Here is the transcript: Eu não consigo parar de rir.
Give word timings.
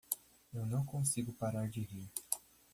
Eu 0.51 0.65
não 0.65 0.83
consigo 0.83 1.31
parar 1.31 1.69
de 1.69 1.81
rir. 1.81 2.09